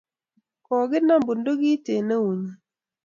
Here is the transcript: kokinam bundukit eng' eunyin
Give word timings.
kokinam 0.65 1.21
bundukit 1.27 1.85
eng' 1.93 2.13
eunyin 2.17 2.43